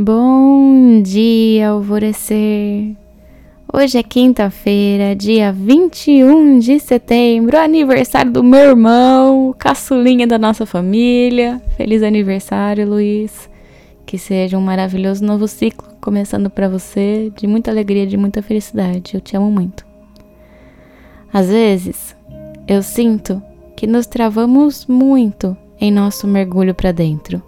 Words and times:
Bom 0.00 1.02
dia, 1.02 1.70
alvorecer! 1.70 2.94
Hoje 3.72 3.98
é 3.98 4.02
quinta-feira, 4.04 5.16
dia 5.16 5.52
21 5.52 6.60
de 6.60 6.78
setembro, 6.78 7.58
aniversário 7.58 8.30
do 8.30 8.44
meu 8.44 8.60
irmão, 8.60 9.52
caçulinha 9.58 10.24
da 10.24 10.38
nossa 10.38 10.64
família. 10.64 11.60
Feliz 11.76 12.04
aniversário, 12.04 12.88
Luiz! 12.88 13.50
Que 14.06 14.16
seja 14.16 14.56
um 14.56 14.60
maravilhoso 14.60 15.24
novo 15.24 15.48
ciclo 15.48 15.88
começando 16.00 16.48
para 16.48 16.68
você, 16.68 17.32
de 17.36 17.48
muita 17.48 17.72
alegria, 17.72 18.06
de 18.06 18.16
muita 18.16 18.40
felicidade. 18.40 19.16
Eu 19.16 19.20
te 19.20 19.36
amo 19.36 19.50
muito. 19.50 19.84
Às 21.32 21.48
vezes, 21.48 22.14
eu 22.68 22.84
sinto 22.84 23.42
que 23.74 23.84
nos 23.84 24.06
travamos 24.06 24.86
muito 24.86 25.56
em 25.80 25.90
nosso 25.90 26.28
mergulho 26.28 26.72
para 26.72 26.92
dentro. 26.92 27.42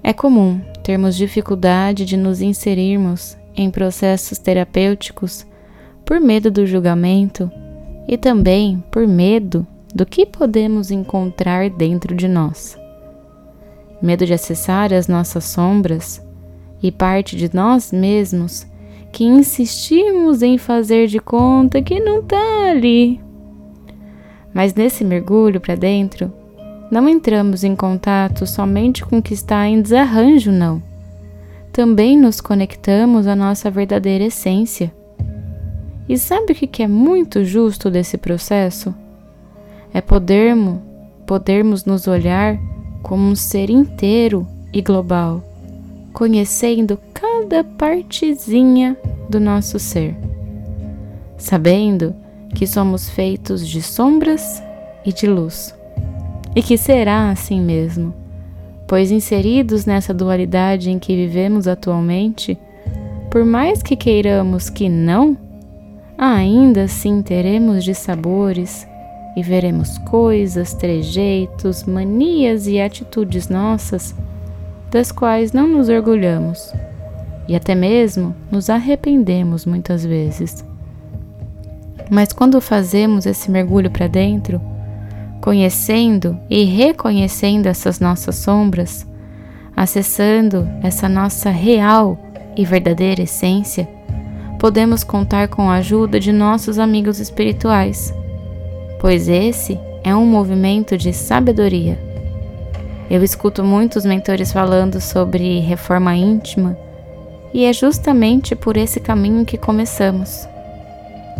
É 0.00 0.12
comum 0.12 0.60
termos 0.84 1.16
dificuldade 1.16 2.04
de 2.04 2.14
nos 2.14 2.42
inserirmos 2.42 3.38
em 3.56 3.70
processos 3.70 4.36
terapêuticos 4.36 5.46
por 6.04 6.20
medo 6.20 6.50
do 6.50 6.66
julgamento 6.66 7.50
e 8.06 8.18
também 8.18 8.84
por 8.90 9.08
medo 9.08 9.66
do 9.94 10.04
que 10.04 10.26
podemos 10.26 10.90
encontrar 10.90 11.70
dentro 11.70 12.14
de 12.14 12.28
nós. 12.28 12.78
Medo 14.02 14.26
de 14.26 14.34
acessar 14.34 14.92
as 14.92 15.08
nossas 15.08 15.44
sombras 15.44 16.22
e 16.82 16.92
parte 16.92 17.34
de 17.34 17.54
nós 17.56 17.90
mesmos 17.90 18.66
que 19.10 19.24
insistimos 19.24 20.42
em 20.42 20.58
fazer 20.58 21.06
de 21.06 21.18
conta 21.18 21.80
que 21.80 21.98
não 21.98 22.18
está 22.18 22.70
ali. 22.70 23.18
Mas 24.52 24.74
nesse 24.74 25.02
mergulho 25.02 25.62
para 25.62 25.76
dentro, 25.76 26.30
não 26.90 27.08
entramos 27.08 27.64
em 27.64 27.74
contato 27.74 28.46
somente 28.46 29.04
com 29.04 29.18
o 29.18 29.22
que 29.22 29.34
está 29.34 29.66
em 29.66 29.80
desarranjo, 29.80 30.52
não. 30.52 30.82
Também 31.72 32.16
nos 32.16 32.40
conectamos 32.40 33.26
à 33.26 33.34
nossa 33.34 33.70
verdadeira 33.70 34.24
essência. 34.24 34.94
E 36.08 36.18
sabe 36.18 36.52
o 36.52 36.54
que 36.54 36.82
é 36.82 36.86
muito 36.86 37.44
justo 37.44 37.90
desse 37.90 38.18
processo? 38.18 38.94
É 39.92 40.00
podermos, 40.00 40.80
podermos 41.26 41.84
nos 41.84 42.06
olhar 42.06 42.58
como 43.02 43.24
um 43.24 43.34
ser 43.34 43.70
inteiro 43.70 44.46
e 44.72 44.82
global, 44.82 45.42
conhecendo 46.12 46.98
cada 47.12 47.64
partezinha 47.64 48.96
do 49.28 49.40
nosso 49.40 49.78
ser, 49.78 50.14
sabendo 51.38 52.14
que 52.54 52.66
somos 52.66 53.08
feitos 53.08 53.66
de 53.66 53.82
sombras 53.82 54.62
e 55.04 55.12
de 55.12 55.26
luz 55.26 55.74
e 56.54 56.62
que 56.62 56.78
será 56.78 57.30
assim 57.30 57.60
mesmo, 57.60 58.14
pois 58.86 59.10
inseridos 59.10 59.84
nessa 59.86 60.14
dualidade 60.14 60.90
em 60.90 60.98
que 60.98 61.16
vivemos 61.16 61.66
atualmente, 61.66 62.58
por 63.30 63.44
mais 63.44 63.82
que 63.82 63.96
queiramos 63.96 64.70
que 64.70 64.88
não, 64.88 65.36
ainda 66.16 66.84
assim 66.84 67.22
teremos 67.22 67.82
de 67.82 67.94
sabores 67.94 68.86
e 69.36 69.42
veremos 69.42 69.98
coisas, 69.98 70.74
trejeitos, 70.74 71.84
manias 71.84 72.66
e 72.68 72.80
atitudes 72.80 73.48
nossas 73.48 74.14
das 74.90 75.10
quais 75.10 75.52
não 75.52 75.66
nos 75.66 75.88
orgulhamos 75.88 76.72
e 77.48 77.56
até 77.56 77.74
mesmo 77.74 78.34
nos 78.50 78.70
arrependemos 78.70 79.66
muitas 79.66 80.04
vezes. 80.04 80.64
Mas 82.10 82.32
quando 82.32 82.60
fazemos 82.60 83.26
esse 83.26 83.50
mergulho 83.50 83.90
para 83.90 84.06
dentro, 84.06 84.60
conhecendo 85.44 86.40
e 86.48 86.64
reconhecendo 86.64 87.66
essas 87.66 88.00
nossas 88.00 88.36
sombras, 88.36 89.06
acessando 89.76 90.66
essa 90.82 91.06
nossa 91.06 91.50
real 91.50 92.18
e 92.56 92.64
verdadeira 92.64 93.20
essência, 93.20 93.86
podemos 94.58 95.04
contar 95.04 95.48
com 95.48 95.68
a 95.68 95.74
ajuda 95.74 96.18
de 96.18 96.32
nossos 96.32 96.78
amigos 96.78 97.20
espirituais, 97.20 98.14
pois 98.98 99.28
esse 99.28 99.78
é 100.02 100.16
um 100.16 100.24
movimento 100.24 100.96
de 100.96 101.12
sabedoria. 101.12 101.98
Eu 103.10 103.22
escuto 103.22 103.62
muitos 103.62 104.06
mentores 104.06 104.50
falando 104.50 104.98
sobre 104.98 105.60
reforma 105.60 106.16
íntima 106.16 106.74
e 107.52 107.66
é 107.66 107.72
justamente 107.74 108.56
por 108.56 108.78
esse 108.78 108.98
caminho 108.98 109.44
que 109.44 109.58
começamos, 109.58 110.48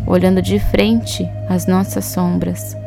olhando 0.06 0.42
de 0.42 0.58
frente 0.58 1.26
as 1.48 1.66
nossas 1.66 2.04
sombras 2.04 2.83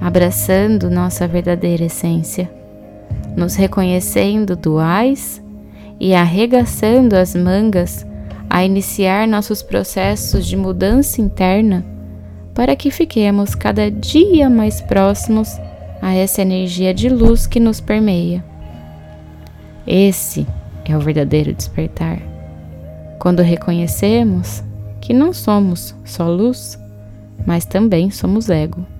abraçando 0.00 0.90
nossa 0.90 1.26
verdadeira 1.26 1.84
essência, 1.84 2.50
nos 3.36 3.54
reconhecendo 3.54 4.56
duais 4.56 5.42
e 5.98 6.14
arregaçando 6.14 7.16
as 7.16 7.34
mangas 7.34 8.06
a 8.48 8.64
iniciar 8.64 9.26
nossos 9.26 9.62
processos 9.62 10.46
de 10.46 10.56
mudança 10.56 11.20
interna 11.20 11.84
para 12.54 12.74
que 12.74 12.90
fiquemos 12.90 13.54
cada 13.54 13.90
dia 13.90 14.48
mais 14.48 14.80
próximos 14.80 15.60
a 16.00 16.14
essa 16.14 16.42
energia 16.42 16.94
de 16.94 17.08
luz 17.08 17.46
que 17.46 17.60
nos 17.60 17.80
permeia. 17.80 18.44
Esse 19.86 20.46
é 20.84 20.96
o 20.96 21.00
verdadeiro 21.00 21.52
despertar. 21.52 22.18
Quando 23.18 23.42
reconhecemos 23.42 24.62
que 25.00 25.12
não 25.12 25.32
somos 25.32 25.94
só 26.04 26.28
luz, 26.28 26.78
mas 27.44 27.64
também 27.64 28.10
somos 28.10 28.48
ego. 28.48 28.95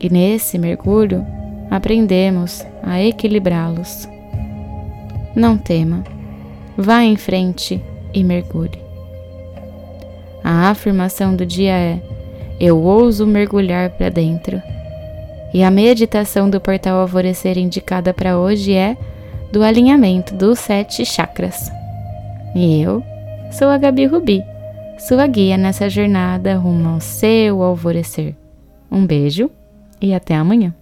E 0.00 0.08
nesse 0.08 0.58
mergulho 0.58 1.26
aprendemos 1.70 2.64
a 2.82 3.00
equilibrá-los. 3.02 4.08
Não 5.34 5.58
tema, 5.58 6.02
vá 6.76 7.02
em 7.02 7.16
frente 7.16 7.82
e 8.12 8.24
mergulhe. 8.24 8.80
A 10.42 10.70
afirmação 10.70 11.36
do 11.36 11.44
dia 11.44 11.72
é: 11.72 12.00
Eu 12.58 12.80
ouso 12.82 13.26
mergulhar 13.26 13.90
para 13.90 14.08
dentro. 14.08 14.60
E 15.52 15.62
a 15.62 15.70
meditação 15.70 16.48
do 16.48 16.60
portal 16.60 17.00
Alvorecer 17.00 17.58
indicada 17.58 18.14
para 18.14 18.38
hoje 18.38 18.72
é 18.72 18.96
do 19.52 19.62
alinhamento 19.62 20.34
dos 20.34 20.58
sete 20.60 21.04
chakras. 21.04 21.70
E 22.54 22.80
eu 22.80 23.02
sou 23.52 23.68
a 23.68 23.76
Gabi 23.76 24.06
Rubi, 24.06 24.42
sua 24.98 25.26
guia 25.26 25.56
nessa 25.56 25.90
jornada 25.90 26.56
rumo 26.56 26.88
ao 26.88 27.00
seu 27.00 27.62
alvorecer. 27.62 28.34
Um 28.90 29.04
beijo 29.04 29.50
e 30.00 30.14
até 30.14 30.34
amanhã. 30.34 30.74